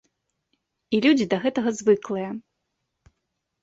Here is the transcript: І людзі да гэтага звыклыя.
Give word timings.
І 0.95 1.03
людзі 1.07 1.29
да 1.35 1.41
гэтага 1.45 1.69
звыклыя. 1.83 2.29